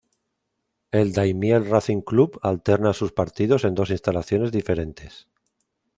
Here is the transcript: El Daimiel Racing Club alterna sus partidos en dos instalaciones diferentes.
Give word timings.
El 0.89 1.13
Daimiel 1.13 1.67
Racing 1.69 2.01
Club 2.01 2.39
alterna 2.41 2.91
sus 2.93 3.11
partidos 3.11 3.65
en 3.65 3.75
dos 3.75 3.91
instalaciones 3.91 4.51
diferentes. 4.51 5.27